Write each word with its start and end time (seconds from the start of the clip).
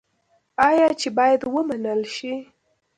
آیا 0.69 0.87
چې 0.99 1.07
باید 1.17 1.41
ومنل 1.55 2.01
شي؟ 2.15 2.33